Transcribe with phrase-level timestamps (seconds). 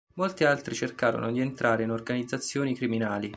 [0.15, 3.29] Molti altri cercarono di entrare in organizzazioni criminali.